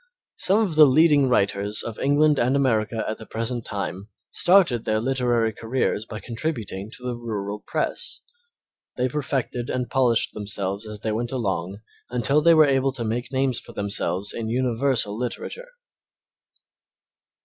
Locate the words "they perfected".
8.97-9.69